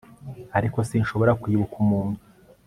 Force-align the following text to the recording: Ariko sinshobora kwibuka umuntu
Ariko 0.57 0.77
sinshobora 0.89 1.37
kwibuka 1.41 1.75
umuntu 1.83 2.19